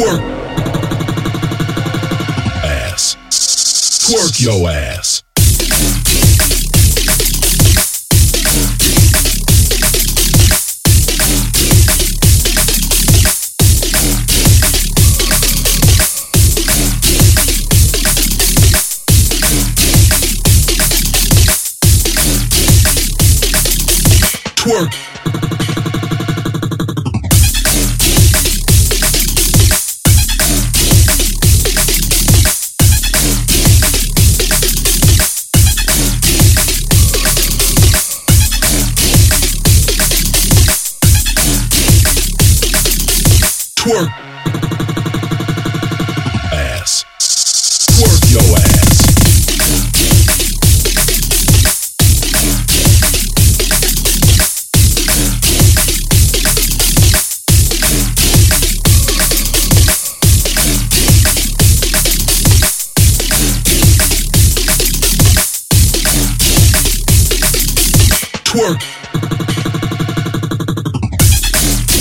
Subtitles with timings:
[0.00, 0.22] Twerk.
[2.64, 3.16] Ass.
[4.08, 5.22] Twerk your ass.
[24.56, 25.09] Twerk.
[43.80, 44.10] Twerk.
[46.52, 47.02] Ass.
[47.96, 49.00] Twerk your ass.
[68.44, 69.09] Twerk.